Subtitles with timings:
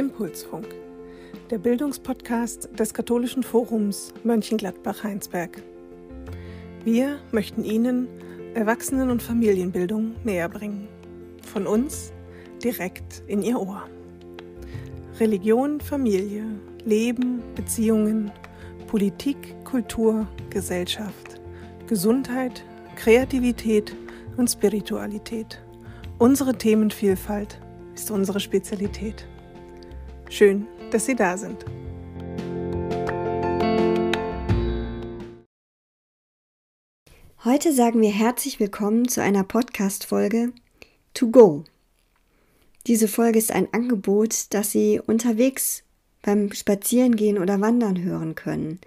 [0.00, 0.66] Impulsfunk,
[1.50, 5.62] der Bildungspodcast des Katholischen Forums Mönchengladbach-Heinsberg.
[6.86, 8.08] Wir möchten Ihnen
[8.54, 10.88] Erwachsenen- und Familienbildung näher bringen.
[11.42, 12.14] Von uns
[12.64, 13.82] direkt in Ihr Ohr.
[15.18, 16.46] Religion, Familie,
[16.86, 18.32] Leben, Beziehungen,
[18.86, 21.42] Politik, Kultur, Gesellschaft,
[21.86, 22.64] Gesundheit,
[22.96, 23.94] Kreativität
[24.38, 25.60] und Spiritualität.
[26.16, 27.60] Unsere Themenvielfalt
[27.94, 29.26] ist unsere Spezialität.
[30.30, 31.64] Schön, dass Sie da sind.
[37.44, 40.52] Heute sagen wir herzlich willkommen zu einer Podcast-Folge
[41.14, 41.64] To Go.
[42.86, 45.82] Diese Folge ist ein Angebot, das Sie unterwegs
[46.22, 48.80] beim Spazierengehen oder Wandern hören können.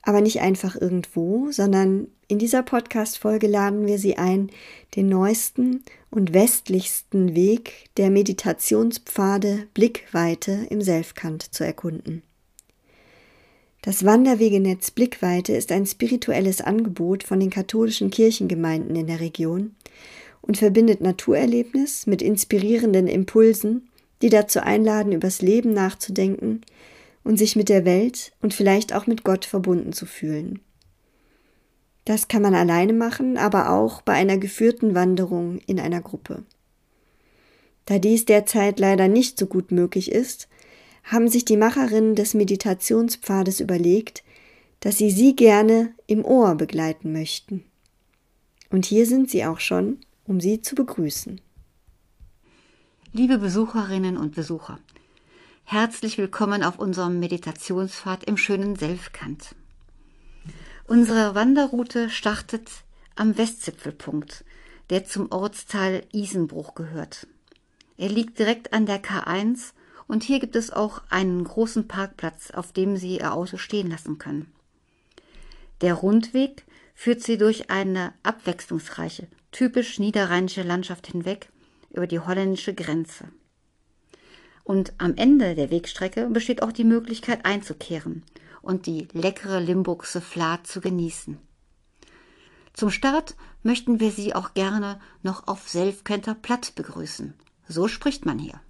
[0.00, 4.50] Aber nicht einfach irgendwo, sondern in dieser Podcast-Folge laden wir Sie ein,
[4.96, 12.22] den neuesten und westlichsten Weg der Meditationspfade Blickweite im Selfkant zu erkunden.
[13.82, 19.76] Das Wanderwegenetz Blickweite ist ein spirituelles Angebot von den katholischen Kirchengemeinden in der Region
[20.42, 23.88] und verbindet Naturerlebnis mit inspirierenden Impulsen,
[24.22, 26.62] die dazu einladen, übers Leben nachzudenken
[27.22, 30.58] und sich mit der Welt und vielleicht auch mit Gott verbunden zu fühlen.
[32.06, 36.44] Das kann man alleine machen, aber auch bei einer geführten Wanderung in einer Gruppe.
[37.84, 40.48] Da dies derzeit leider nicht so gut möglich ist,
[41.02, 44.22] haben sich die Macherinnen des Meditationspfades überlegt,
[44.78, 47.64] dass sie sie gerne im Ohr begleiten möchten.
[48.70, 51.40] Und hier sind sie auch schon, um sie zu begrüßen.
[53.12, 54.78] Liebe Besucherinnen und Besucher,
[55.64, 59.56] herzlich willkommen auf unserem Meditationspfad im schönen Selfkant.
[60.88, 62.70] Unsere Wanderroute startet
[63.16, 64.44] am Westzipfelpunkt,
[64.88, 67.26] der zum Ortsteil Isenbruch gehört.
[67.96, 69.72] Er liegt direkt an der K1
[70.06, 74.18] und hier gibt es auch einen großen Parkplatz, auf dem Sie Ihr Auto stehen lassen
[74.18, 74.52] können.
[75.80, 81.48] Der Rundweg führt Sie durch eine abwechslungsreiche, typisch niederrheinische Landschaft hinweg
[81.90, 83.24] über die holländische Grenze.
[84.62, 88.22] Und am Ende der Wegstrecke besteht auch die Möglichkeit einzukehren
[88.66, 91.38] und die leckere Limburgse Flat zu genießen.
[92.74, 97.34] Zum Start möchten wir Sie auch gerne noch auf Selfkenter Platt begrüßen.
[97.68, 98.60] So spricht man hier.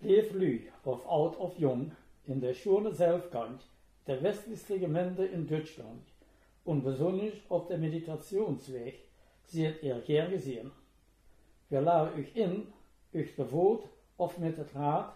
[0.00, 1.92] Leef Lü auf Out of Jung
[2.26, 3.60] in der schönen Selfkant
[4.06, 6.02] der westlichste Gemeinde in Deutschland
[6.64, 8.98] und besonders auf der Meditationsweg
[9.44, 10.70] seid ihr gern gesehen.
[11.68, 12.66] Wir laden euch in,
[13.14, 13.84] euch bewohnt
[14.16, 15.14] auf mit het Rad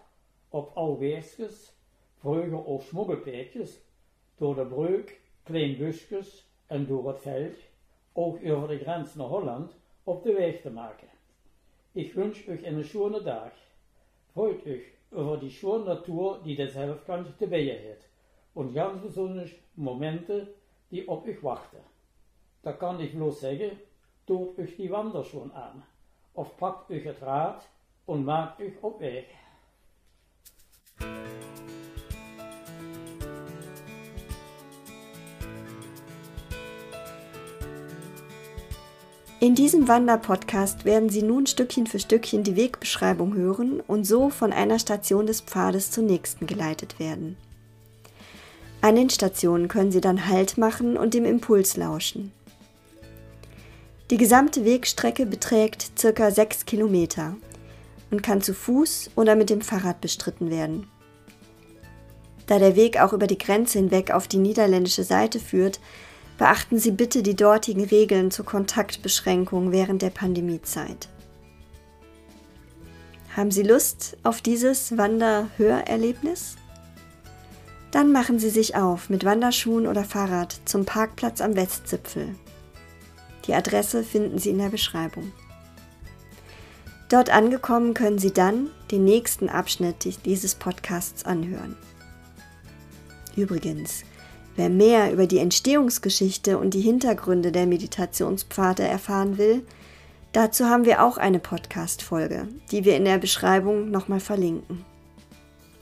[0.51, 1.21] op oude
[2.23, 3.79] vroeger op smuggelpeetjes,
[4.37, 7.57] door de breuk, klein busjes en door het veld,
[8.13, 11.07] ook over de grens naar Holland, op de weg te maken.
[11.91, 13.51] Ik wens u een schöne dag.
[14.31, 18.09] Freut euch over die schöne Natur, die der Selfkant te bijen heeft.
[18.53, 20.47] Und ganz besonders Momente,
[20.89, 21.83] die op euch wachten.
[22.61, 23.71] Da kann ich bloß sagen,
[24.25, 25.83] tut euch die Wanderschuhe an.
[26.33, 27.67] Of packt euch het Rad
[28.05, 29.25] und macht euch op weg.
[39.43, 44.53] In diesem Wanderpodcast werden Sie nun Stückchen für Stückchen die Wegbeschreibung hören und so von
[44.53, 47.35] einer Station des Pfades zur nächsten geleitet werden.
[48.79, 52.31] An den Stationen können Sie dann Halt machen und dem Impuls lauschen.
[54.11, 57.35] Die gesamte Wegstrecke beträgt circa 6 Kilometer
[58.11, 60.87] und kann zu Fuß oder mit dem Fahrrad bestritten werden.
[62.47, 65.81] Da der Weg auch über die Grenze hinweg auf die niederländische Seite führt,
[66.37, 71.07] Beachten Sie bitte die dortigen Regeln zur Kontaktbeschränkung während der Pandemiezeit.
[73.35, 76.55] Haben Sie Lust auf dieses Wanderhörerlebnis?
[77.91, 82.35] Dann machen Sie sich auf mit Wanderschuhen oder Fahrrad zum Parkplatz am Westzipfel.
[83.45, 85.31] Die Adresse finden Sie in der Beschreibung.
[87.09, 91.75] Dort angekommen können Sie dann den nächsten Abschnitt dieses Podcasts anhören.
[93.35, 94.03] Übrigens,
[94.55, 99.65] Wer mehr über die Entstehungsgeschichte und die Hintergründe der Meditationspfade erfahren will,
[100.31, 104.85] dazu haben wir auch eine Podcast-Folge, die wir in der Beschreibung nochmal verlinken.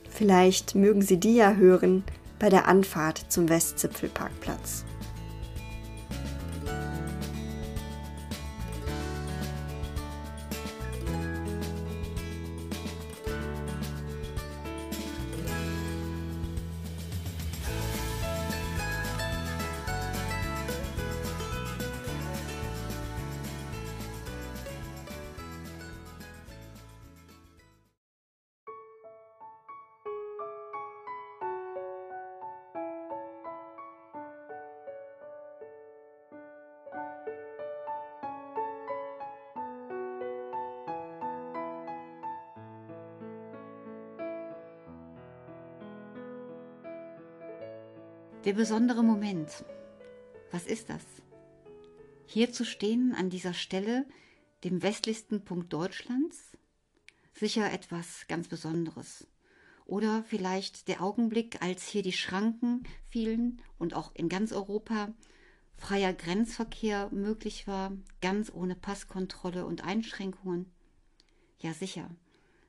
[0.08, 2.04] Vielleicht mögen Sie die ja hören
[2.38, 4.84] bei der Anfahrt zum Westzipfelparkplatz.
[48.44, 49.64] Der besondere Moment.
[50.50, 51.04] Was ist das?
[52.26, 54.04] Hier zu stehen an dieser Stelle,
[54.64, 56.50] dem westlichsten Punkt Deutschlands?
[57.32, 59.28] Sicher etwas ganz Besonderes.
[59.84, 65.14] Oder vielleicht der Augenblick, als hier die Schranken fielen und auch in ganz Europa
[65.76, 70.66] freier Grenzverkehr möglich war, ganz ohne Passkontrolle und Einschränkungen.
[71.60, 72.10] Ja sicher,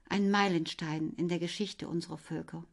[0.08, 2.64] ein Meilenstein in der Geschichte unserer Völker.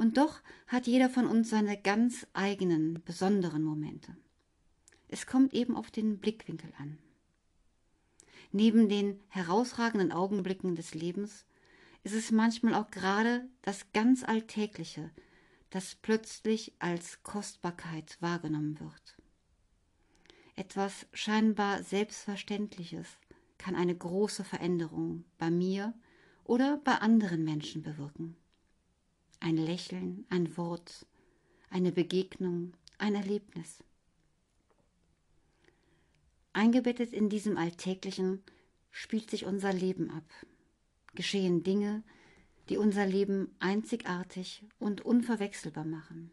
[0.00, 4.16] Und doch hat jeder von uns seine ganz eigenen, besonderen Momente.
[5.08, 6.96] Es kommt eben auf den Blickwinkel an.
[8.50, 11.44] Neben den herausragenden Augenblicken des Lebens
[12.02, 15.10] ist es manchmal auch gerade das ganz Alltägliche,
[15.68, 19.18] das plötzlich als Kostbarkeit wahrgenommen wird.
[20.56, 23.06] Etwas scheinbar Selbstverständliches
[23.58, 25.92] kann eine große Veränderung bei mir
[26.44, 28.38] oder bei anderen Menschen bewirken.
[29.42, 31.06] Ein Lächeln, ein Wort,
[31.70, 33.82] eine Begegnung, ein Erlebnis.
[36.52, 38.42] Eingebettet in diesem Alltäglichen
[38.90, 40.24] spielt sich unser Leben ab,
[41.14, 42.02] geschehen Dinge,
[42.68, 46.30] die unser Leben einzigartig und unverwechselbar machen.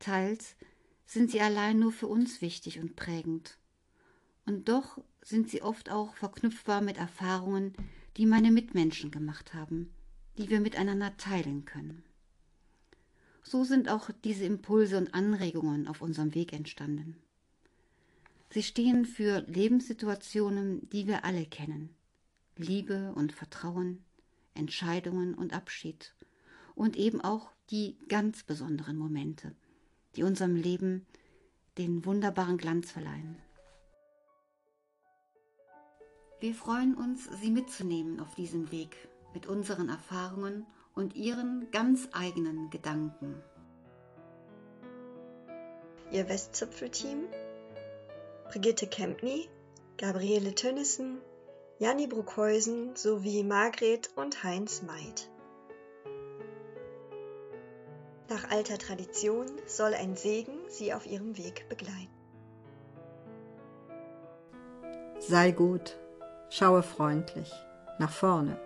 [0.00, 0.56] Teils
[1.06, 3.56] sind sie allein nur für uns wichtig und prägend,
[4.46, 7.74] und doch sind sie oft auch verknüpfbar mit Erfahrungen,
[8.16, 9.94] die meine Mitmenschen gemacht haben,
[10.38, 12.02] die wir miteinander teilen können.
[13.42, 17.16] So sind auch diese Impulse und Anregungen auf unserem Weg entstanden.
[18.50, 21.90] Sie stehen für Lebenssituationen, die wir alle kennen.
[22.56, 24.04] Liebe und Vertrauen,
[24.54, 26.14] Entscheidungen und Abschied
[26.74, 29.54] und eben auch die ganz besonderen Momente,
[30.16, 31.06] die unserem Leben
[31.78, 33.36] den wunderbaren Glanz verleihen.
[36.40, 42.70] Wir freuen uns, Sie mitzunehmen auf diesem Weg mit unseren Erfahrungen und Ihren ganz eigenen
[42.70, 43.42] Gedanken.
[46.10, 47.24] Ihr Westzipfel-Team
[48.52, 49.48] Brigitte Kempny,
[49.96, 51.22] Gabriele Tönnissen,
[51.78, 55.30] Janni Bruckheusen sowie Margret und Heinz Meid.
[58.28, 62.12] Nach alter Tradition soll ein Segen sie auf ihrem Weg begleiten.
[65.18, 65.98] Sei gut,
[66.50, 67.50] schaue freundlich
[67.98, 68.58] nach vorne.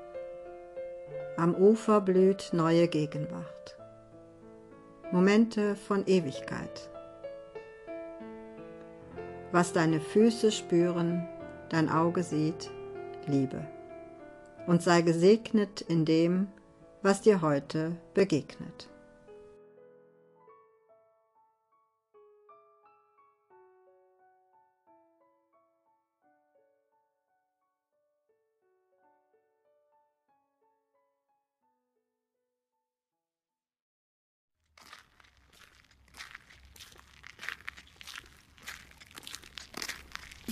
[1.36, 3.76] Am Ufer blüht neue Gegenwart.
[5.12, 6.90] Momente von Ewigkeit
[9.56, 11.26] was deine Füße spüren,
[11.70, 12.70] dein Auge sieht,
[13.26, 13.66] Liebe.
[14.66, 16.48] Und sei gesegnet in dem,
[17.02, 18.90] was dir heute begegnet.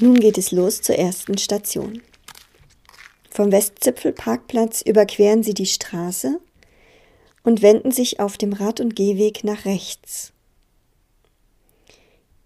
[0.04, 2.02] Nun geht es los zur ersten Station.
[3.30, 6.40] Vom Westzipfelparkplatz überqueren Sie die Straße
[7.42, 10.34] und wenden sich auf dem Rad- und Gehweg nach rechts.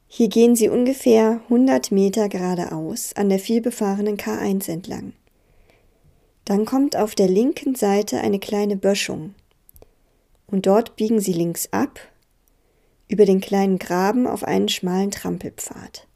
[0.07, 5.13] Hier gehen Sie ungefähr 100 Meter geradeaus an der vielbefahrenen K1 entlang.
[6.45, 9.35] Dann kommt auf der linken Seite eine kleine Böschung
[10.47, 11.99] und dort biegen Sie links ab
[13.09, 16.08] über den kleinen Graben auf einen schmalen Trampelpfad.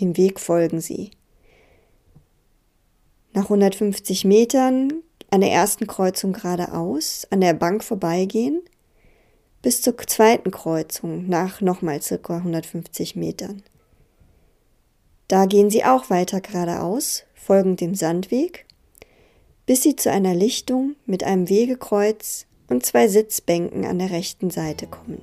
[0.00, 1.10] Dem Weg folgen sie.
[3.32, 4.92] Nach 150 Metern
[5.30, 8.62] an der ersten Kreuzung geradeaus, an der Bank vorbeigehen,
[9.62, 13.62] bis zur zweiten Kreuzung nach nochmal circa 150 Metern.
[15.26, 18.66] Da gehen sie auch weiter geradeaus, folgend dem Sandweg,
[19.66, 24.86] bis sie zu einer Lichtung mit einem Wegekreuz und zwei Sitzbänken an der rechten Seite
[24.86, 25.22] kommen.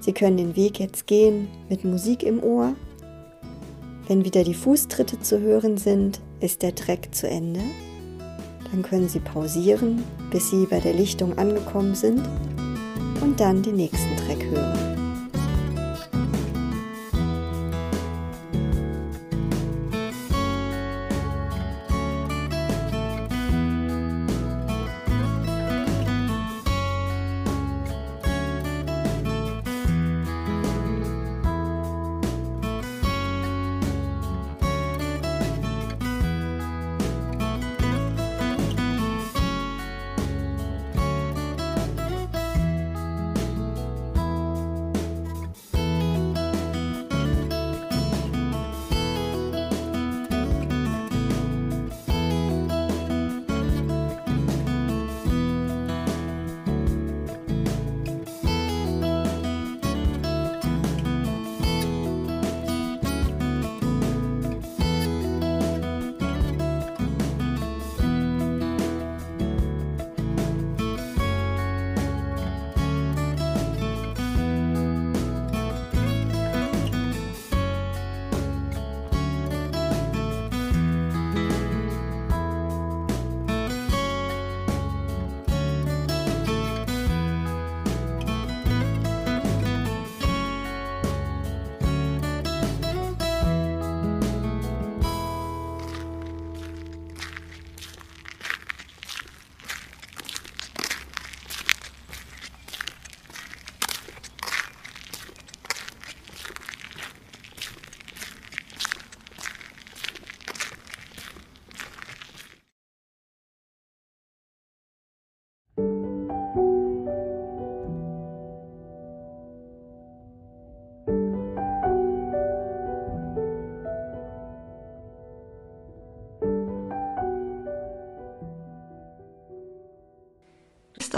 [0.00, 2.74] Sie können den Weg jetzt gehen mit Musik im Ohr.
[4.06, 7.60] Wenn wieder die Fußtritte zu hören sind, ist der Treck zu Ende.
[8.70, 12.22] Dann können Sie pausieren, bis Sie bei der Lichtung angekommen sind
[13.20, 14.87] und dann den nächsten Treck hören.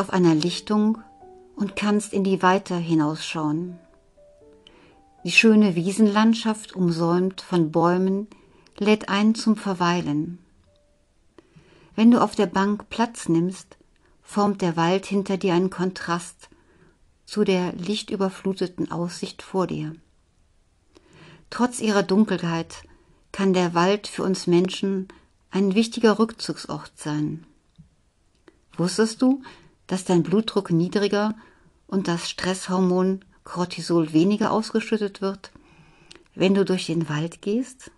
[0.00, 0.98] Auf einer Lichtung
[1.54, 3.78] und kannst in die Weite hinausschauen.
[5.24, 8.26] Die schöne Wiesenlandschaft, umsäumt von Bäumen,
[8.78, 10.38] lädt ein zum Verweilen.
[11.94, 13.76] Wenn du auf der Bank Platz nimmst,
[14.22, 16.48] formt der Wald hinter dir einen Kontrast
[17.26, 19.94] zu der lichtüberfluteten Aussicht vor dir.
[21.50, 22.84] Trotz ihrer Dunkelheit
[23.32, 25.08] kann der Wald für uns Menschen
[25.50, 27.44] ein wichtiger Rückzugsort sein.
[28.76, 29.42] Wusstest du,
[29.90, 31.34] dass dein Blutdruck niedriger
[31.88, 35.50] und das Stresshormon Cortisol weniger ausgeschüttet wird,
[36.36, 37.90] wenn du durch den Wald gehst?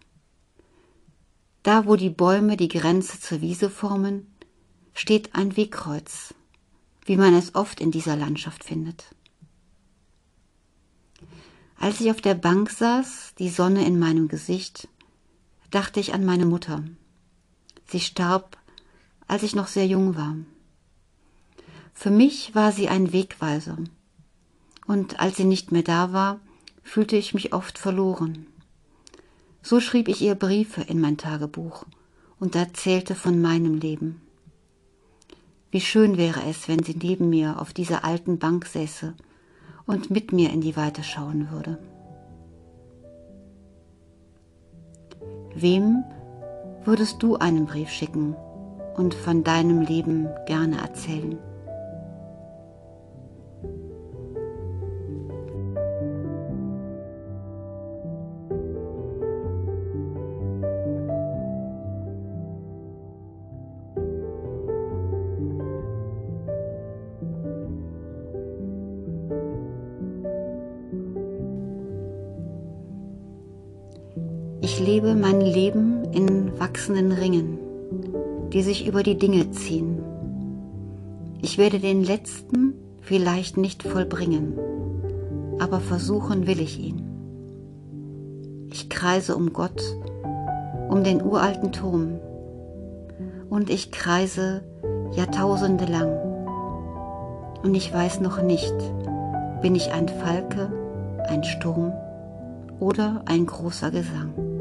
[1.62, 4.34] Da, wo die Bäume die Grenze zur Wiese formen,
[4.94, 6.32] steht ein Wegkreuz,
[7.04, 9.14] wie man es oft in dieser Landschaft findet.
[11.76, 14.88] Als ich auf der Bank saß, die Sonne in meinem Gesicht,
[15.70, 16.84] dachte ich an meine Mutter.
[17.86, 18.56] Sie starb,
[19.28, 20.36] als ich noch sehr jung war.
[22.02, 23.76] Für mich war sie ein Wegweiser,
[24.88, 26.40] und als sie nicht mehr da war,
[26.82, 28.48] fühlte ich mich oft verloren.
[29.62, 31.84] So schrieb ich ihr Briefe in mein Tagebuch
[32.40, 34.20] und erzählte von meinem Leben.
[35.70, 39.14] Wie schön wäre es, wenn sie neben mir auf dieser alten Bank säße
[39.86, 41.78] und mit mir in die Weite schauen würde.
[45.54, 46.02] Wem
[46.84, 48.34] würdest du einen Brief schicken
[48.96, 51.38] und von deinem Leben gerne erzählen?
[78.52, 80.02] Die sich über die Dinge ziehen.
[81.40, 84.58] Ich werde den letzten vielleicht nicht vollbringen,
[85.58, 87.02] aber versuchen will ich ihn.
[88.70, 89.82] Ich kreise um Gott,
[90.88, 92.18] um den uralten Turm,
[93.48, 94.62] und ich kreise
[95.12, 96.16] Jahrtausende lang.
[97.62, 98.74] Und ich weiß noch nicht,
[99.60, 100.72] bin ich ein Falke,
[101.28, 101.92] ein Sturm
[102.80, 104.51] oder ein großer Gesang.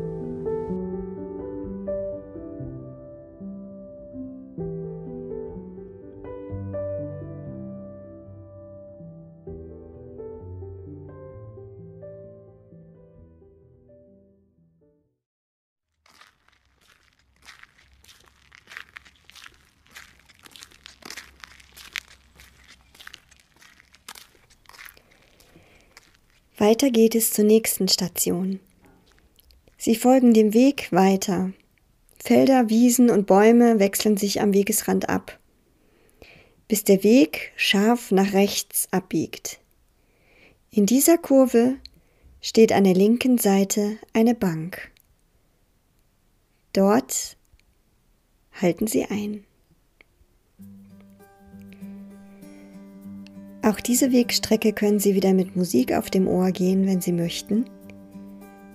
[26.62, 28.60] Weiter geht es zur nächsten Station.
[29.80, 31.54] Sie folgen dem Weg weiter.
[32.24, 35.40] Felder, Wiesen und Bäume wechseln sich am Wegesrand ab,
[36.68, 39.60] bis der Weg scharf nach rechts abbiegt.
[40.70, 41.78] In dieser Kurve
[42.42, 44.92] steht an der linken Seite eine Bank.
[46.74, 47.38] Dort
[48.54, 49.48] halten Sie ein.
[53.64, 57.66] Auch diese Wegstrecke können Sie wieder mit Musik auf dem Ohr gehen, wenn Sie möchten.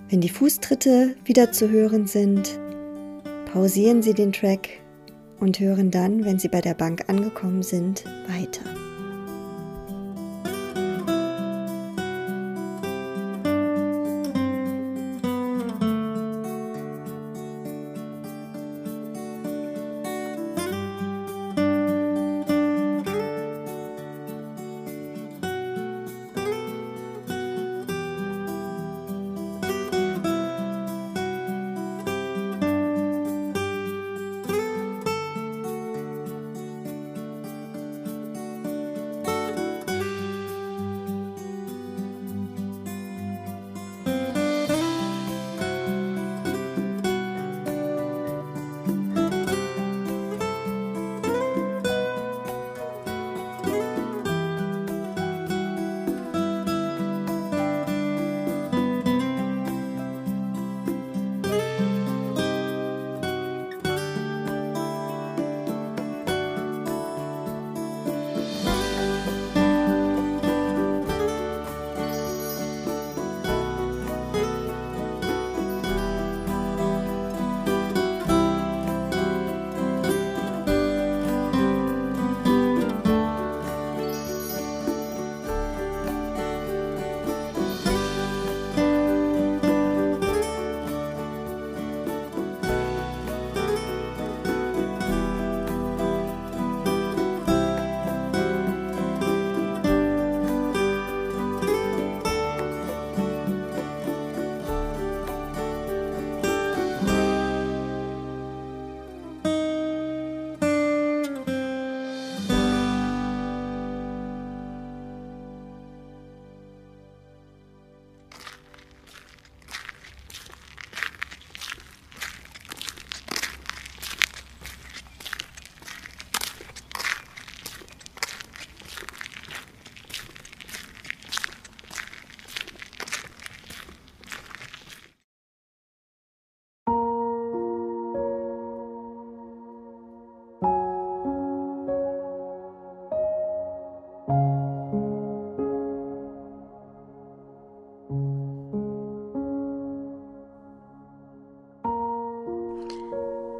[0.09, 2.57] Wenn die Fußtritte wieder zu hören sind,
[3.51, 4.69] pausieren Sie den Track
[5.41, 8.86] und hören dann, wenn Sie bei der Bank angekommen sind, weiter.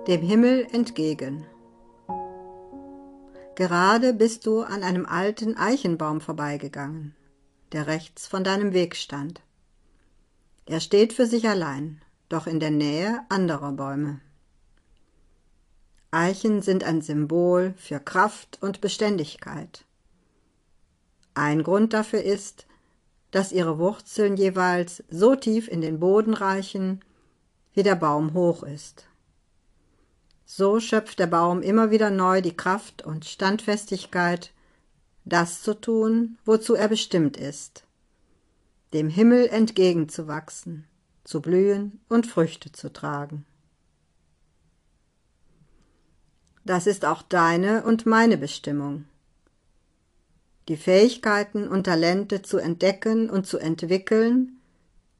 [0.07, 1.45] Dem Himmel entgegen.
[3.55, 7.13] Gerade bist du an einem alten Eichenbaum vorbeigegangen,
[7.73, 9.41] der rechts von deinem Weg stand.
[10.65, 14.21] Er steht für sich allein, doch in der Nähe anderer Bäume.
[16.11, 19.83] Eichen sind ein Symbol für Kraft und Beständigkeit.
[21.33, 22.65] Ein Grund dafür ist,
[23.31, 27.01] dass ihre Wurzeln jeweils so tief in den Boden reichen,
[27.73, 29.06] wie der Baum hoch ist.
[30.49, 34.53] So schöpft der Baum immer wieder neu die Kraft und Standfestigkeit,
[35.25, 37.83] das zu tun, wozu er bestimmt ist,
[38.93, 40.87] dem Himmel entgegenzuwachsen,
[41.25, 43.45] zu blühen und Früchte zu tragen.
[46.63, 49.03] Das ist auch deine und meine Bestimmung.
[50.69, 54.61] Die Fähigkeiten und Talente zu entdecken und zu entwickeln,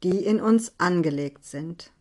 [0.03, 1.91] die in uns angelegt sind.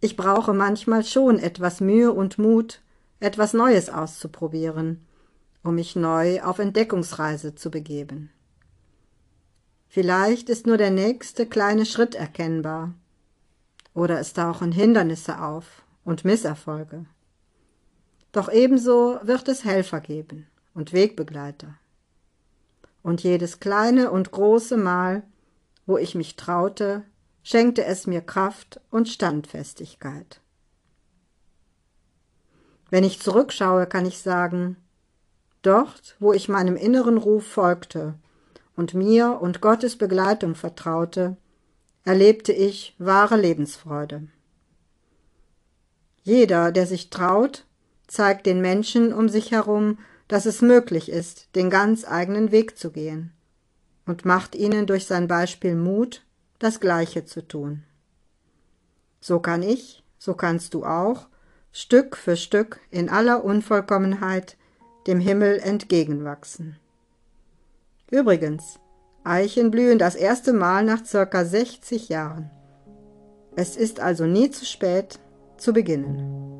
[0.00, 2.82] Ich brauche manchmal schon etwas Mühe und Mut,
[3.20, 5.06] etwas Neues auszuprobieren,
[5.62, 8.30] um mich neu auf Entdeckungsreise zu begeben.
[9.88, 12.92] Vielleicht ist nur der nächste kleine Schritt erkennbar,
[13.94, 17.06] oder es tauchen Hindernisse auf und Misserfolge.
[18.32, 21.74] Doch ebenso wird es Helfer geben und Wegbegleiter.
[23.02, 25.22] Und jedes kleine und große Mal,
[25.86, 27.04] wo ich mich traute,
[27.46, 30.40] schenkte es mir Kraft und Standfestigkeit.
[32.90, 34.76] Wenn ich zurückschaue, kann ich sagen,
[35.62, 38.14] dort, wo ich meinem inneren Ruf folgte
[38.74, 41.36] und mir und Gottes Begleitung vertraute,
[42.04, 44.26] erlebte ich wahre Lebensfreude.
[46.24, 47.64] Jeder, der sich traut,
[48.08, 52.90] zeigt den Menschen um sich herum, dass es möglich ist, den ganz eigenen Weg zu
[52.90, 53.32] gehen,
[54.04, 56.25] und macht ihnen durch sein Beispiel Mut
[56.58, 57.84] das Gleiche zu tun.
[59.20, 61.28] So kann ich, so kannst du auch,
[61.72, 64.56] Stück für Stück in aller Unvollkommenheit
[65.06, 66.78] dem Himmel entgegenwachsen.
[68.10, 68.78] Übrigens,
[69.24, 72.50] Eichen blühen das erste Mal nach circa 60 Jahren.
[73.56, 75.18] Es ist also nie zu spät
[75.56, 76.55] zu beginnen.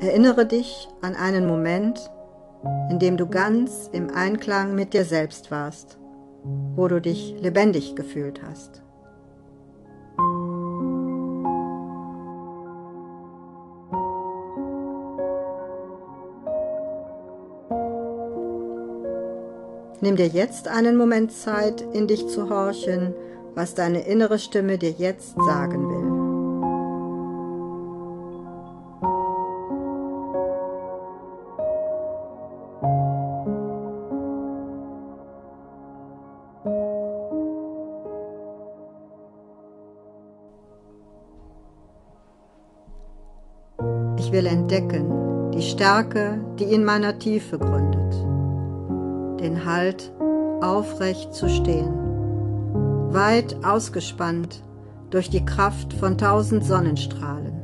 [0.00, 2.10] Erinnere dich an einen Moment,
[2.88, 5.98] in dem du ganz im Einklang mit dir selbst warst,
[6.74, 8.82] wo du dich lebendig gefühlt hast.
[20.00, 23.12] Nimm dir jetzt einen Moment Zeit, in dich zu horchen,
[23.54, 25.99] was deine innere Stimme dir jetzt sagen will.
[44.20, 48.12] Ich will entdecken die Stärke, die in meiner Tiefe gründet.
[49.40, 50.12] Den Halt,
[50.60, 51.88] aufrecht zu stehen.
[53.14, 54.62] Weit ausgespannt
[55.08, 57.62] durch die Kraft von tausend Sonnenstrahlen.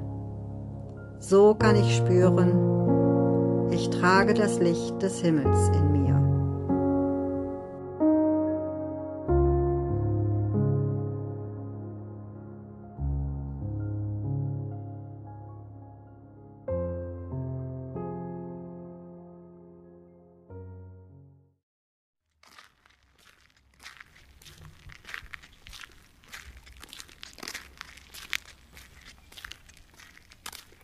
[1.19, 6.15] So kann ich spüren, ich trage das Licht des Himmels in mir.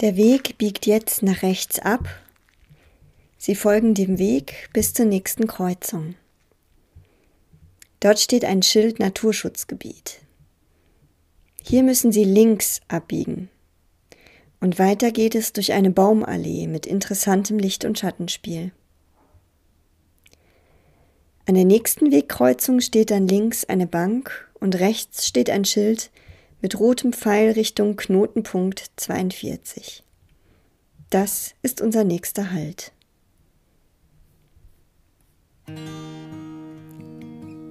[0.03, 2.09] Der Weg biegt jetzt nach rechts ab.
[3.39, 6.17] Sie folgen dem Weg bis zur nächsten Kreuzung.
[8.01, 10.19] Dort steht ein Schild Naturschutzgebiet.
[11.63, 13.49] Hier müssen Sie links abbiegen.
[14.59, 18.73] Und weiter geht es durch eine Baumallee mit interessantem Licht- und Schattenspiel.
[21.47, 26.11] An der nächsten Wegkreuzung steht dann links eine Bank und rechts steht ein Schild
[26.63, 30.05] mit rotem Pfeil Richtung Knotenpunkt 42.
[31.11, 32.93] Das ist unser nächster Halt.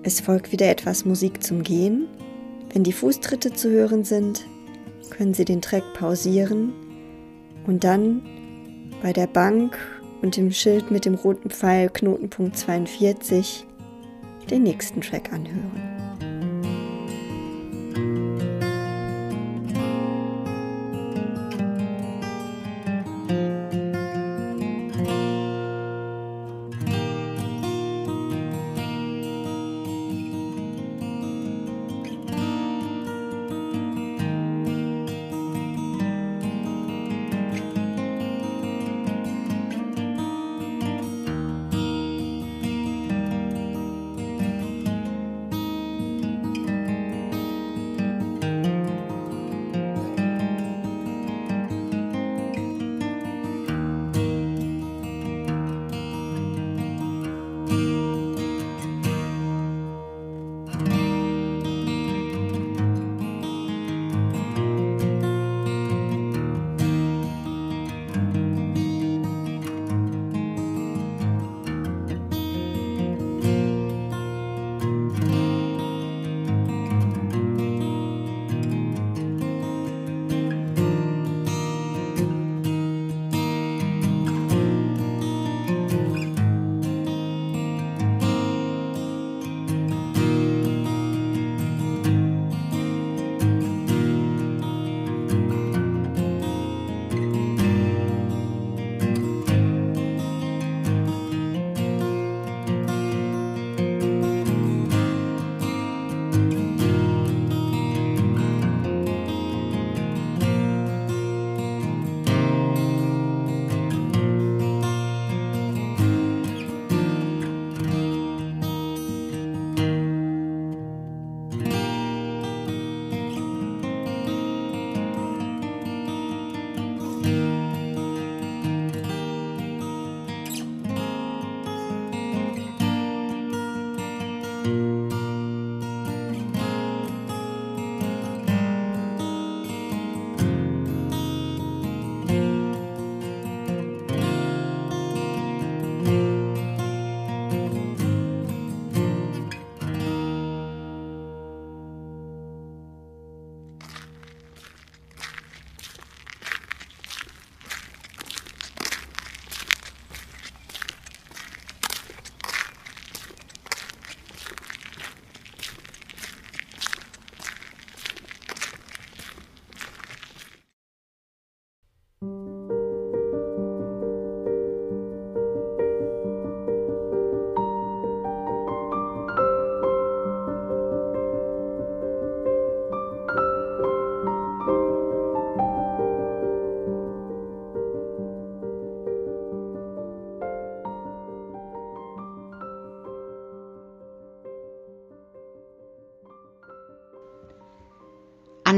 [0.03, 2.07] Es folgt wieder etwas Musik zum Gehen.
[2.73, 4.45] Wenn die Fußtritte zu hören sind,
[5.09, 6.73] können Sie den Track pausieren
[7.65, 8.21] und dann
[9.01, 9.77] bei der Bank
[10.21, 13.65] und dem Schild mit dem roten Pfeil Knotenpunkt 42
[14.49, 15.90] den nächsten Track anhören.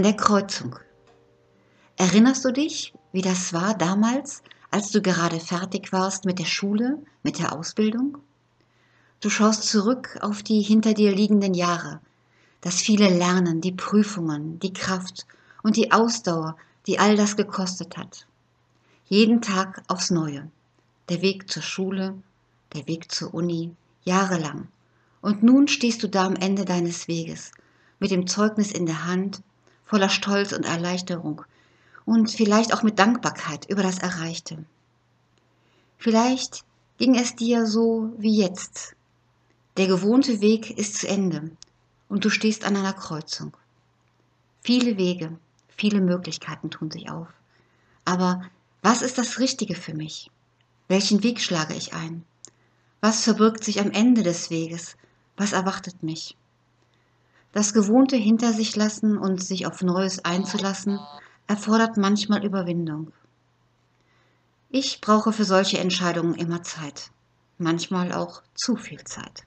[0.03, 0.77] Der Kreuzung.
[1.95, 7.01] Erinnerst du dich, wie das war damals, als du gerade fertig warst mit der Schule,
[7.23, 8.17] mit der Ausbildung?
[9.21, 12.01] Du schaust zurück auf die hinter dir liegenden Jahre,
[12.59, 15.25] das viele Lernen, die Prüfungen, die Kraft
[15.61, 18.27] und die Ausdauer, die all das gekostet hat.
[19.05, 20.51] Jeden Tag aufs Neue.
[21.07, 22.15] Der Weg zur Schule,
[22.73, 23.71] der Weg zur Uni,
[24.03, 24.67] jahrelang.
[25.21, 27.51] Und nun stehst du da am Ende deines Weges,
[27.99, 29.41] mit dem Zeugnis in der Hand,
[29.93, 31.43] voller Stolz und Erleichterung
[32.03, 34.65] und vielleicht auch mit Dankbarkeit über das Erreichte.
[35.99, 36.63] Vielleicht
[36.97, 38.95] ging es dir so wie jetzt.
[39.77, 41.51] Der gewohnte Weg ist zu Ende
[42.09, 43.55] und du stehst an einer Kreuzung.
[44.63, 47.27] Viele Wege, viele Möglichkeiten tun sich auf.
[48.03, 48.49] Aber
[48.81, 50.31] was ist das Richtige für mich?
[50.87, 52.23] Welchen Weg schlage ich ein?
[52.99, 54.97] Was verbirgt sich am Ende des Weges?
[55.37, 56.35] Was erwartet mich?
[57.53, 60.99] Das Gewohnte hinter sich lassen und sich auf Neues einzulassen,
[61.47, 63.13] erfordert manchmal Überwindung.
[64.69, 67.11] Ich brauche für solche Entscheidungen immer Zeit,
[67.59, 69.43] manchmal auch zu viel Zeit.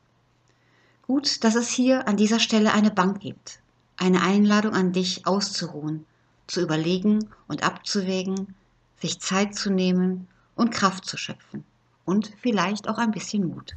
[1.02, 3.58] Gut, dass es hier an dieser Stelle eine Bank gibt,
[3.96, 6.06] eine Einladung an dich auszuruhen,
[6.46, 8.54] zu überlegen und abzuwägen,
[9.00, 11.64] sich Zeit zu nehmen und Kraft zu schöpfen
[12.04, 13.74] und vielleicht auch ein bisschen Mut.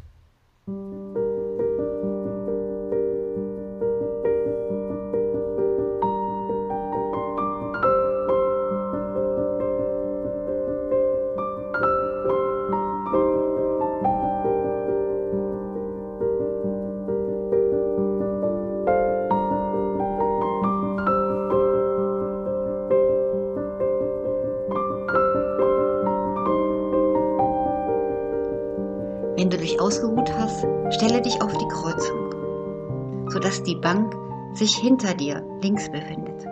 [29.80, 34.14] Dich ausgeruht hast, stelle dich auf die Kreuzung, sodass die Bank
[34.54, 36.46] sich hinter dir links befindet.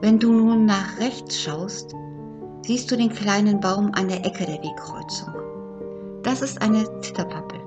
[0.00, 1.94] Wenn du nun nach rechts schaust,
[2.62, 5.34] siehst du den kleinen Baum an der Ecke der Wegkreuzung.
[6.22, 7.60] Das ist eine Zitterpappel.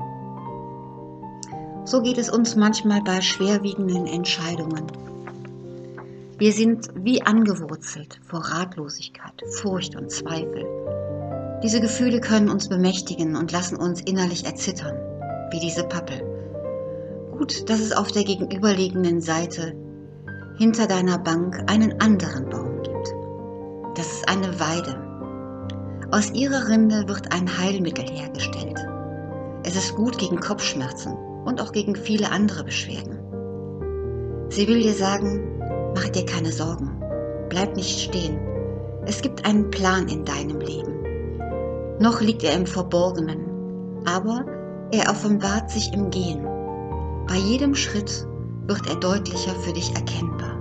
[1.85, 4.87] So geht es uns manchmal bei schwerwiegenden Entscheidungen.
[6.37, 10.78] Wir sind wie angewurzelt vor Ratlosigkeit, Furcht und Zweifel
[11.63, 14.97] diese Gefühle können uns bemächtigen und lassen uns innerlich erzittern,
[15.51, 16.21] wie diese Pappel.
[17.37, 19.75] Gut, dass es auf der gegenüberliegenden Seite
[20.57, 23.13] hinter deiner Bank einen anderen Baum gibt.
[23.95, 25.09] Das ist eine Weide.
[26.11, 28.79] Aus ihrer Rinde wird ein Heilmittel hergestellt.
[29.63, 31.13] Es ist gut gegen Kopfschmerzen
[31.45, 33.19] und auch gegen viele andere Beschwerden.
[34.49, 35.59] Sie will dir sagen,
[35.93, 37.03] mach dir keine Sorgen,
[37.49, 38.39] bleib nicht stehen.
[39.05, 40.98] Es gibt einen Plan in deinem Leben.
[41.99, 44.45] Noch liegt er im Verborgenen, aber
[44.91, 46.47] er offenbart sich im Gehen.
[47.27, 48.25] Bei jedem Schritt
[48.67, 50.57] wird er deutlicher für dich erkennbar.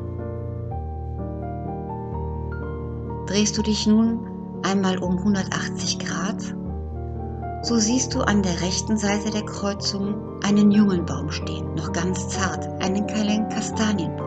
[3.26, 4.18] Drehst du dich nun
[4.64, 6.42] einmal um 180 Grad,
[7.62, 12.28] so siehst du an der rechten Seite der Kreuzung einen jungen Baum stehen, noch ganz
[12.28, 14.26] zart, einen kleinen Kastanienbaum.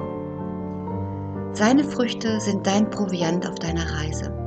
[1.54, 4.41] Seine Früchte sind dein Proviant auf deiner Reise.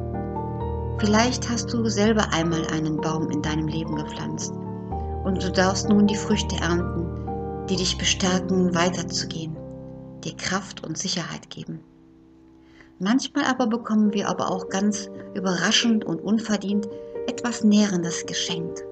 [0.98, 4.52] Vielleicht hast du selber einmal einen Baum in deinem Leben gepflanzt
[5.24, 9.56] und du darfst nun die Früchte ernten, die dich bestärken, weiterzugehen,
[10.22, 11.80] dir Kraft und Sicherheit geben.
[13.00, 16.88] Manchmal aber bekommen wir aber auch ganz überraschend und unverdient
[17.26, 18.84] etwas Nährendes geschenkt.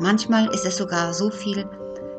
[0.00, 1.68] Manchmal ist es sogar so viel,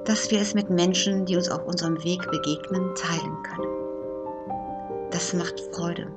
[0.05, 5.09] dass wir es mit Menschen, die uns auf unserem Weg begegnen, teilen können.
[5.11, 6.07] Das macht Freude.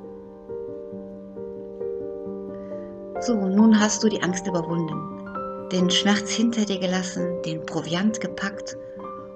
[3.25, 8.77] So, nun hast du die Angst überwunden, den Schmerz hinter dir gelassen, den Proviant gepackt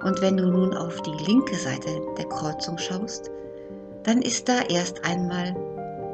[0.03, 3.31] und wenn du nun auf die linke Seite der Kreuzung schaust,
[4.03, 5.55] dann ist da erst einmal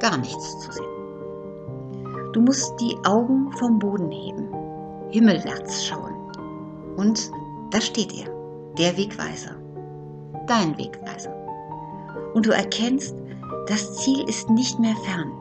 [0.01, 2.33] gar nichts zu sehen.
[2.35, 4.49] Du musst die Augen vom Boden heben,
[5.09, 6.15] himmelwärts schauen.
[6.97, 7.31] Und
[7.71, 8.27] da steht er,
[8.77, 9.57] der Wegweiser,
[10.47, 11.35] dein Wegweiser.
[12.35, 13.17] Und du erkennst,
[13.67, 15.33] das Ziel ist nicht mehr fern.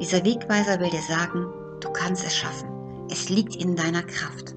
[0.00, 1.46] Dieser Wegweiser will dir sagen,
[1.80, 2.68] du kannst es schaffen.
[3.10, 4.54] Es liegt in deiner Kraft.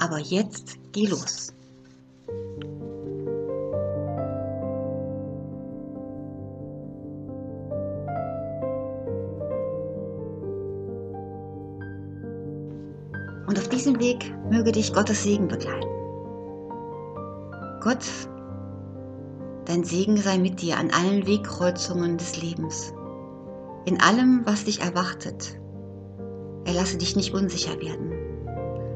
[0.00, 1.52] Aber jetzt geh los.
[13.46, 15.88] Und auf diesem Weg möge dich Gottes Segen begleiten.
[17.80, 18.04] Gott,
[19.66, 22.92] dein Segen sei mit dir an allen Wegkreuzungen des Lebens
[23.90, 25.58] in allem, was dich erwartet.
[26.64, 28.12] Er lasse dich nicht unsicher werden,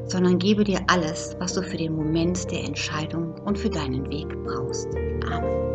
[0.07, 4.27] sondern gebe dir alles, was du für den Moment der Entscheidung und für deinen Weg
[4.45, 4.87] brauchst.
[5.29, 5.74] Amen.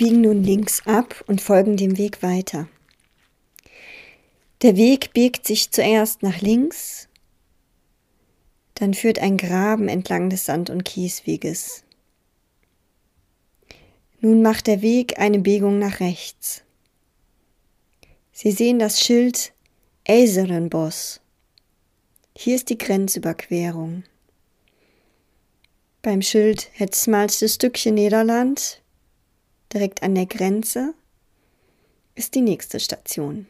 [0.00, 2.66] Biegen nun links ab und folgen dem Weg weiter.
[4.62, 7.06] Der Weg biegt sich zuerst nach links,
[8.76, 11.84] dann führt ein Graben entlang des Sand- und Kiesweges.
[14.20, 16.62] Nun macht der Weg eine Biegung nach rechts.
[18.32, 19.52] Sie sehen das Schild
[20.08, 21.20] Eiserenboss.
[22.34, 24.04] Hier ist die Grenzüberquerung.
[26.00, 28.79] Beim Schild het smalste Stückchen Niederland,
[29.72, 30.94] direkt an der Grenze,
[32.14, 33.46] ist die nächste Station.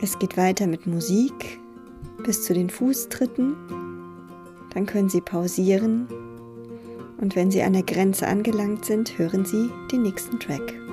[0.00, 1.58] Es geht weiter mit Musik
[2.24, 3.56] bis zu den Fußtritten.
[4.72, 6.06] Dann können Sie pausieren
[7.20, 10.87] und wenn Sie an der Grenze angelangt sind, hören Sie den nächsten Track.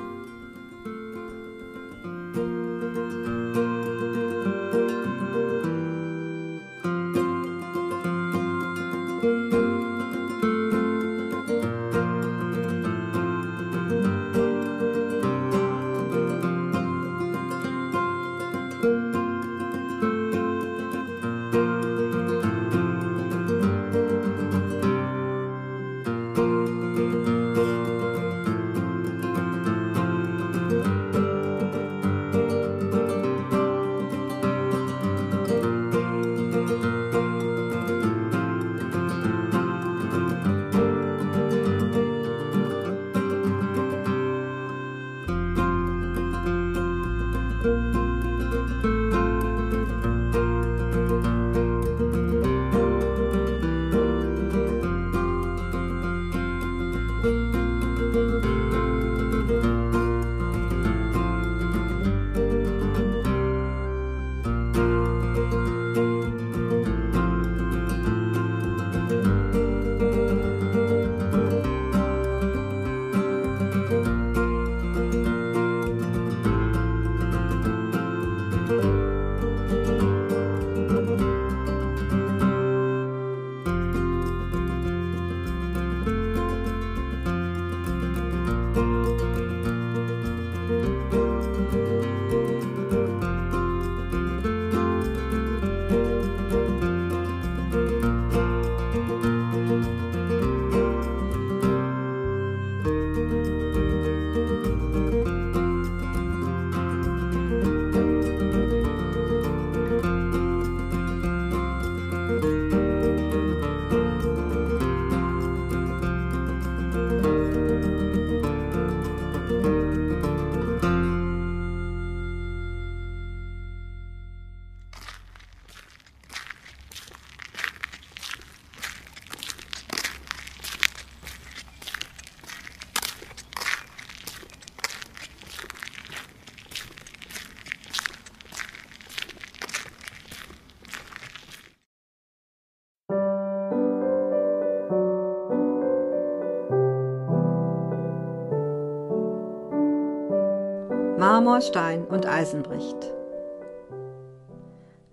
[151.46, 153.14] Marmor, Stein und Eisen bricht.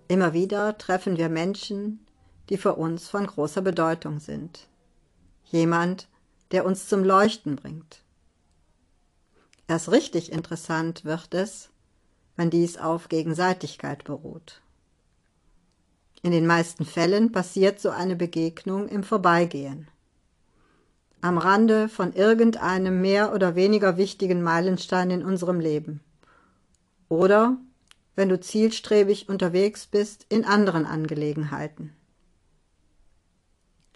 [0.07, 2.07] Immer wieder treffen wir Menschen,
[2.49, 4.67] die für uns von großer Bedeutung sind.
[5.45, 6.07] Jemand,
[6.49, 8.01] der uns zum Leuchten bringt.
[9.67, 11.69] Erst richtig interessant wird es,
[12.35, 14.63] wenn dies auf Gegenseitigkeit beruht.
[16.23, 19.87] In den meisten Fällen passiert so eine Begegnung im Vorbeigehen.
[21.21, 26.01] Am Rande von irgendeinem mehr oder weniger wichtigen Meilenstein in unserem Leben.
[27.13, 27.57] Oder,
[28.15, 31.93] wenn du zielstrebig unterwegs bist, in anderen Angelegenheiten.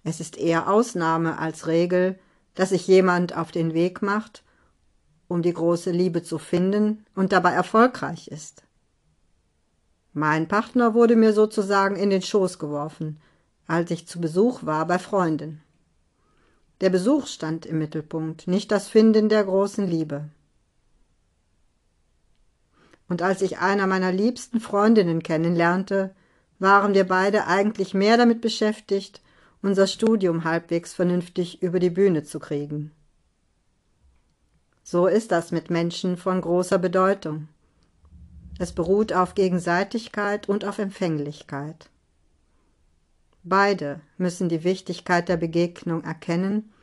[0.04, 2.20] Es ist eher Ausnahme als Regel,
[2.54, 4.44] dass sich jemand auf den Weg macht,
[5.28, 8.62] um die große Liebe zu finden und dabei erfolgreich ist.
[10.14, 13.20] Mein Partner wurde mir sozusagen in den Schoß geworfen,
[13.66, 15.64] als ich zu Besuch war bei Freunden.
[16.82, 20.30] Der Besuch stand im Mittelpunkt, nicht das Finden der großen Liebe.
[23.08, 26.14] Und als ich einer meiner liebsten Freundinnen kennenlernte,
[26.60, 29.22] waren wir beide eigentlich mehr damit beschäftigt,
[29.62, 32.92] unser Studium halbwegs vernünftig über die Bühne zu kriegen.
[34.84, 37.50] So ist das mit Menschen von großer Bedeutung.
[38.60, 41.90] Es beruht auf Gegenseitigkeit und auf Empfänglichkeit.
[43.44, 46.74] Beide müssen die Wichtigkeit der Begegnung erkennen,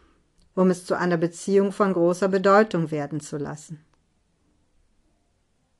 [0.54, 3.83] um es zu einer Beziehung von großer Bedeutung werden zu lassen.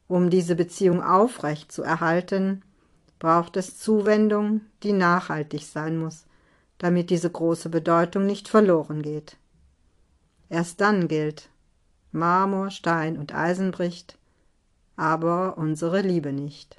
[0.07, 2.62] Um diese Beziehung aufrecht zu erhalten,
[3.18, 6.26] braucht es Zuwendung, die nachhaltig sein muss,
[6.78, 9.36] damit diese große Bedeutung nicht verloren geht.
[10.50, 11.48] Erst dann gilt,
[12.12, 14.18] Marmor, Stein und Eisen bricht,
[14.96, 16.76] aber unsere Liebe nicht.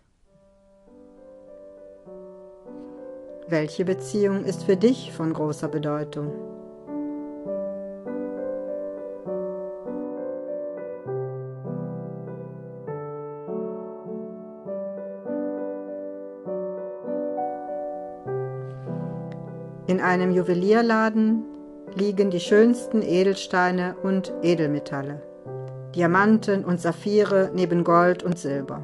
[3.47, 6.54] Welche Beziehung ist für dich von großer Bedeutung?
[19.87, 21.43] In einem Juwelierladen
[21.93, 25.21] liegen die schönsten Edelsteine und Edelmetalle,
[25.93, 28.81] Diamanten und Saphire neben Gold und Silber.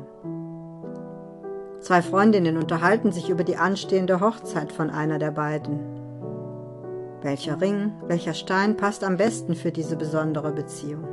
[1.80, 5.80] Zwei Freundinnen unterhalten sich über die anstehende Hochzeit von einer der beiden.
[7.24, 11.08] Welcher Ring, welcher Stein passt am besten für diese besondere Beziehung?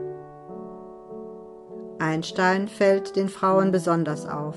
[1.99, 4.57] Ein Stein fällt den Frauen besonders auf.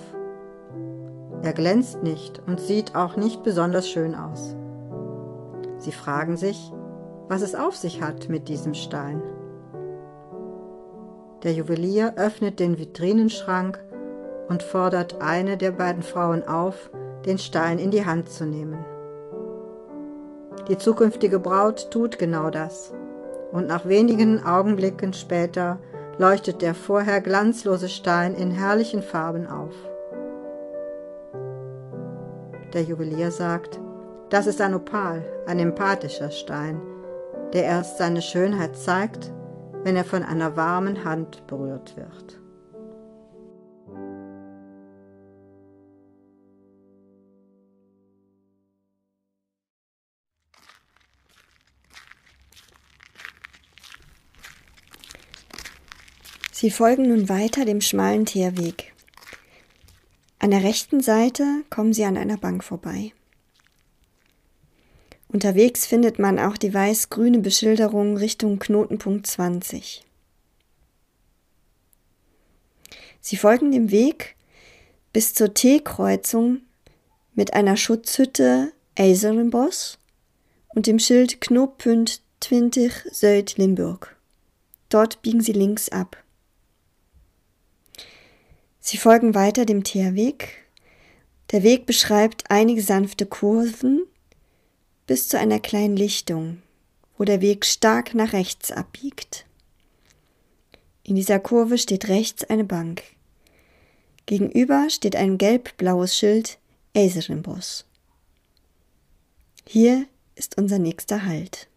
[1.42, 4.58] Er glänzt nicht und sieht auch nicht besonders schön aus.
[5.82, 6.72] Sie fragen sich,
[7.28, 9.24] was es auf sich hat mit diesem Stein.
[11.42, 13.84] Der Juwelier öffnet den Vitrinenschrank
[14.48, 16.92] und fordert eine der beiden Frauen auf,
[17.26, 18.86] den Stein in die Hand zu nehmen.
[20.68, 22.94] Die zukünftige Braut tut genau das,
[23.52, 25.80] und nach wenigen Augenblicken später
[26.20, 29.74] leuchtet der vorher glanzlose Stein in herrlichen Farben auf.
[32.76, 33.80] Der Juwelier sagt,
[34.32, 36.82] das ist ein Opal, ein empathischer Stein,
[37.54, 39.32] der erst seine Schönheit zeigt,
[39.84, 42.40] wenn er von einer warmen Hand berührt wird.
[56.54, 58.94] Sie folgen nun weiter dem schmalen Teerweg.
[60.40, 63.14] An der rechten Seite kommen Sie an einer Bank vorbei.
[65.32, 70.04] Unterwegs findet man auch die weiß-grüne Beschilderung Richtung Knotenpunkt 20.
[73.22, 74.36] Sie folgen dem Weg
[75.14, 76.62] bis zur T-Kreuzung
[77.34, 79.98] mit einer Schutzhütte Eiserenbosch
[80.76, 84.18] und dem Schild Knoppünd 20 Süd-Limburg.
[84.90, 86.22] Dort biegen Sie links ab.
[88.82, 90.66] Sie folgen weiter dem Teerweg.
[91.52, 94.02] Der Weg beschreibt einige sanfte Kurven
[95.12, 96.62] bis zu einer kleinen Lichtung,
[97.18, 99.46] wo der Weg stark nach rechts abbiegt.
[101.04, 103.04] In dieser Kurve steht rechts eine Bank.
[104.26, 106.60] Gegenüber steht ein gelb-blaues Schild
[106.96, 107.84] Eiserenboss.
[109.68, 110.06] Hier
[110.36, 111.68] ist unser nächster Halt.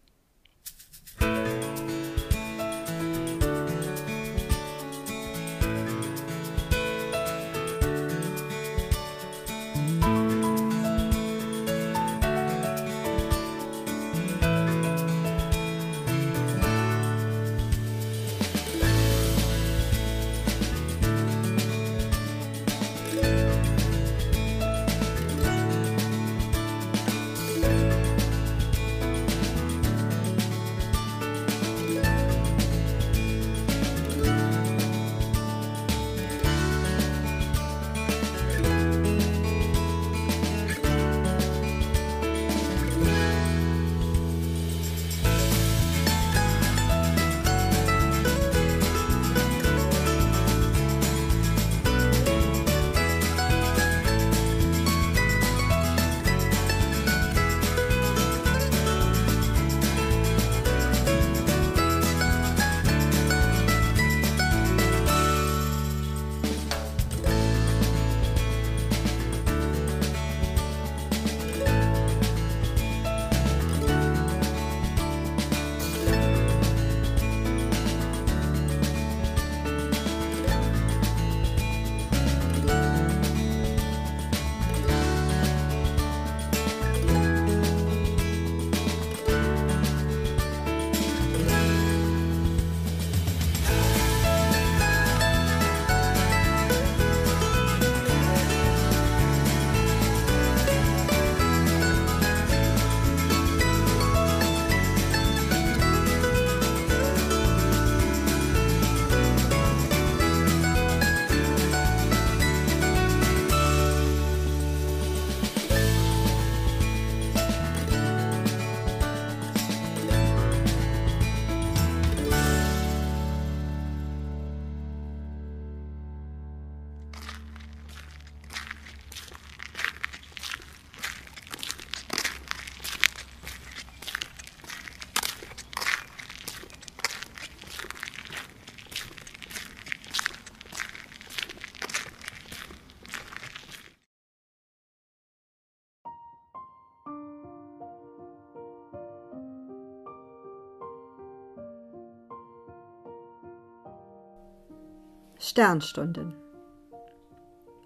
[155.49, 156.33] Sternstunden.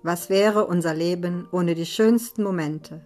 [0.02, 3.02] Was wäre unser Leben ohne die schönsten Momente,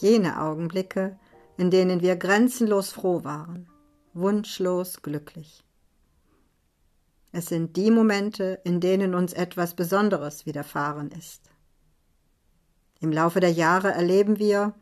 [0.00, 1.18] jene Augenblicke,
[1.56, 3.68] in denen wir grenzenlos froh waren,
[4.14, 5.64] wunschlos glücklich.
[7.32, 11.50] Es sind die Momente, in denen uns etwas Besonderes widerfahren ist.
[13.00, 14.74] Im Laufe der Jahre erleben wir,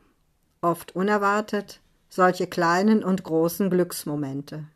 [0.61, 4.67] oft unerwartet, solche kleinen und großen Glücksmomente.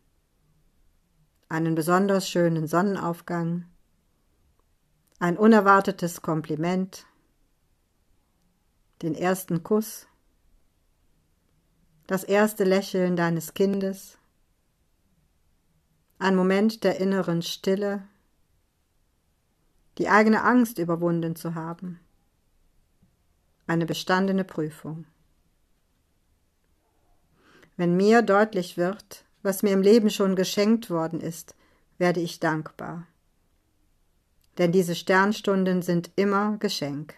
[1.49, 3.67] Einen besonders schönen Sonnenaufgang,
[5.25, 7.07] ein unerwartetes Kompliment,
[9.01, 10.07] den ersten Kuss,
[12.07, 14.19] das erste Lächeln deines Kindes,
[16.19, 18.07] ein Moment der inneren Stille,
[19.97, 22.01] die eigene Angst überwunden zu haben,
[23.67, 25.07] eine bestandene Prüfung.
[27.79, 31.55] Wenn mir deutlich wird, was mir im Leben schon geschenkt worden ist,
[31.97, 33.07] werde ich dankbar.
[34.59, 37.15] Denn diese Sternstunden sind immer Geschenk.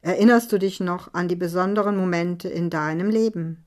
[0.00, 3.64] Erinnerst du dich noch an die besonderen Momente in deinem Leben,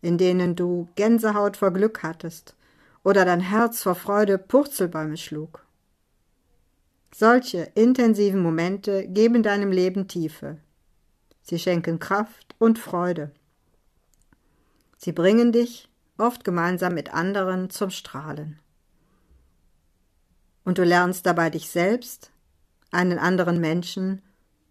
[0.00, 2.56] in denen du Gänsehaut vor Glück hattest
[3.04, 5.66] oder dein Herz vor Freude Purzelbäume schlug?
[7.14, 10.58] Solche intensiven Momente geben deinem Leben Tiefe.
[11.42, 13.30] Sie schenken Kraft und Freude.
[14.96, 18.58] Sie bringen dich, oft gemeinsam mit anderen, zum Strahlen.
[20.68, 22.30] Und du lernst dabei dich selbst,
[22.90, 24.20] einen anderen Menschen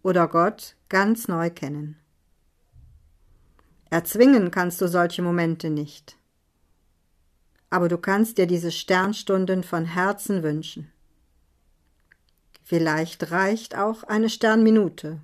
[0.04, 1.96] oder Gott ganz neu kennen.
[3.90, 6.16] Erzwingen kannst du solche Momente nicht.
[7.68, 10.92] Aber du kannst dir diese Sternstunden von Herzen wünschen.
[12.62, 15.20] Vielleicht reicht auch eine Sternminute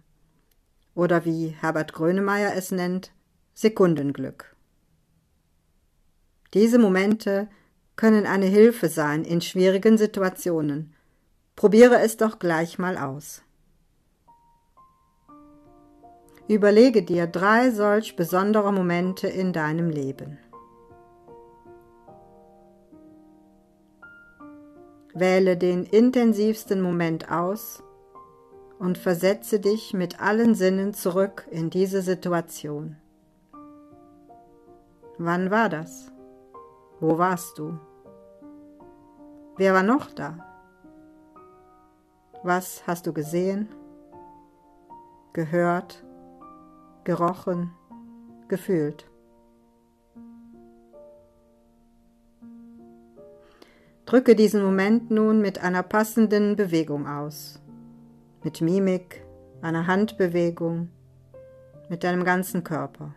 [0.97, 3.12] oder wie Herbert Grönemeyer es nennt,
[3.55, 4.57] Sekundenglück.
[6.53, 7.49] Diese Momente
[7.97, 10.95] können eine Hilfe sein in schwierigen Situationen.
[11.57, 13.42] Probiere es doch gleich mal aus.
[16.49, 20.38] Überlege dir drei solch besondere Momente in deinem Leben.
[25.14, 27.82] Wähle den intensivsten Moment aus
[28.78, 32.97] und versetze dich mit allen Sinnen zurück in diese Situation.
[35.16, 36.13] Wann war das?
[37.07, 37.78] Wo warst du?
[39.59, 40.38] Wer war noch da?
[42.42, 43.68] Was hast du gesehen,
[45.34, 46.02] gehört
[47.05, 47.74] gerochen,
[48.48, 49.07] gefühlt.
[54.07, 57.61] Drücke diesen Moment nun mit einer passenden Bewegung aus,
[58.42, 59.26] mit Mimik,
[59.61, 60.88] einer Handbewegung,
[61.90, 63.14] mit deinem ganzen Körper.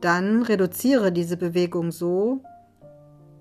[0.00, 2.42] Dann reduziere diese Bewegung so,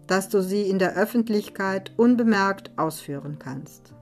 [0.07, 3.93] dass du sie in der Öffentlichkeit unbemerkt ausführen kannst.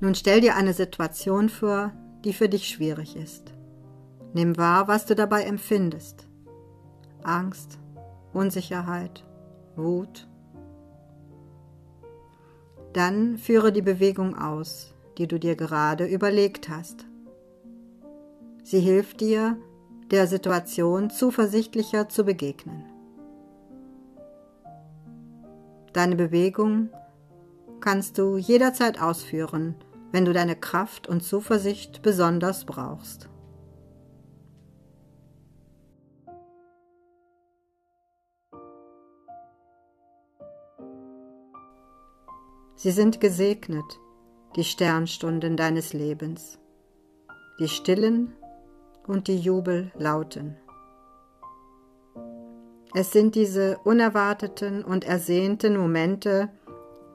[0.00, 1.92] Nun stell dir eine Situation vor,
[2.24, 3.52] die für dich schwierig ist.
[4.32, 6.26] Nimm wahr, was du dabei empfindest.
[7.22, 7.78] Angst,
[8.32, 9.24] Unsicherheit,
[9.76, 10.28] Wut.
[12.92, 17.06] Dann führe die Bewegung aus, die du dir gerade überlegt hast.
[18.72, 19.58] Sie hilft dir,
[20.10, 22.86] der Situation zuversichtlicher zu begegnen.
[25.92, 26.88] Deine Bewegung
[27.80, 29.74] kannst du jederzeit ausführen,
[30.10, 33.28] wenn du deine Kraft und Zuversicht besonders brauchst.
[42.76, 44.00] Sie sind gesegnet,
[44.56, 46.58] die Sternstunden deines Lebens,
[47.60, 48.32] die stillen
[49.06, 50.56] und die Jubellauten.
[52.94, 56.50] Es sind diese unerwarteten und ersehnten Momente,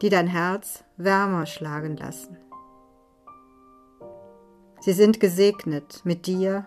[0.01, 2.37] die dein Herz wärmer schlagen lassen.
[4.79, 6.65] Sie sind gesegnet mit dir,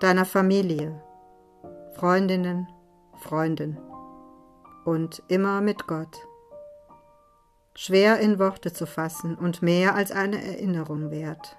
[0.00, 1.02] deiner Familie,
[1.94, 2.68] Freundinnen,
[3.20, 3.78] Freunden
[4.84, 6.16] und immer mit Gott.
[7.74, 11.56] Schwer in Worte zu fassen und mehr als eine Erinnerung wert.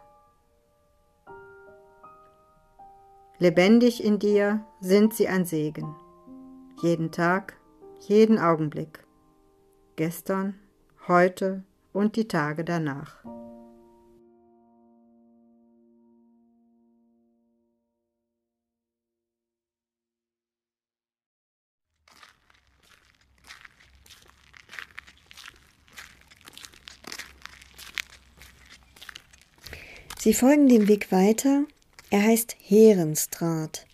[3.42, 5.96] Lebendig in dir sind sie ein Segen.
[6.82, 7.58] Jeden Tag,
[8.02, 9.06] jeden Augenblick.
[9.96, 10.60] Gestern,
[11.08, 11.64] heute
[11.94, 13.16] und die Tage danach.
[30.18, 31.64] Sie folgen dem Weg weiter.
[32.12, 33.86] Er heißt Herenstraat.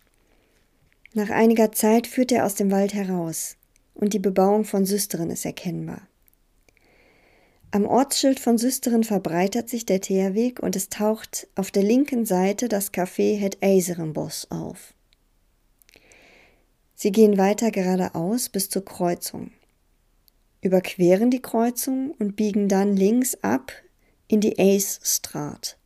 [1.13, 3.57] Nach einiger Zeit führt er aus dem Wald heraus
[3.93, 6.07] und die Bebauung von Süsteren ist erkennbar.
[7.71, 12.69] Am Ortsschild von Süsteren verbreitert sich der Teerweg und es taucht auf der linken Seite
[12.69, 14.93] das Café Het Eiserenbos auf.
[16.95, 19.51] Sie gehen weiter geradeaus bis zur Kreuzung,
[20.61, 23.73] überqueren die Kreuzung und biegen dann links ab
[24.29, 25.77] in die Ace-Straat.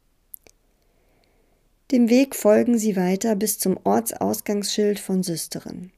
[1.92, 5.92] Dem Weg folgen sie weiter bis zum Ortsausgangsschild von Süsteren.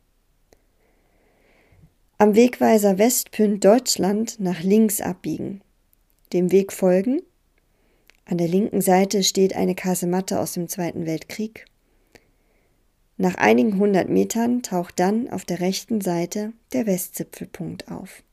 [2.18, 5.62] Am Wegweiser Westpünd Deutschland nach links abbiegen
[6.34, 7.22] dem Weg folgen.
[8.26, 11.66] An der linken Seite steht eine Kasematte aus dem Zweiten Weltkrieg.
[13.18, 18.24] Nach einigen hundert Metern taucht dann auf der rechten Seite der Westzipfelpunkt auf.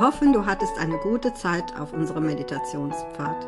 [0.00, 3.46] Wir hoffen, du hattest eine gute Zeit auf unserem Meditationspfad.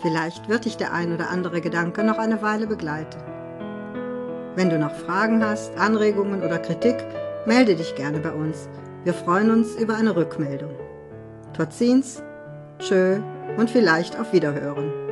[0.00, 3.20] Vielleicht wird dich der ein oder andere Gedanke noch eine Weile begleiten.
[4.54, 6.96] Wenn du noch Fragen hast, Anregungen oder Kritik,
[7.44, 8.70] melde dich gerne bei uns.
[9.04, 10.72] Wir freuen uns über eine Rückmeldung.
[11.52, 12.22] Totzins,
[12.78, 13.20] tschö
[13.58, 15.05] und vielleicht auf Wiederhören.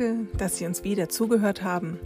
[0.00, 1.98] Danke, dass Sie uns wieder zugehört haben.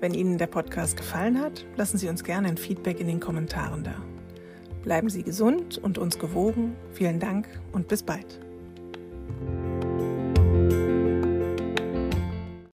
[0.00, 3.84] Wenn Ihnen der Podcast gefallen hat, lassen Sie uns gerne ein Feedback in den Kommentaren
[3.84, 3.94] da.
[4.82, 6.76] Bleiben Sie gesund und uns gewogen.
[6.92, 8.38] Vielen Dank und bis bald.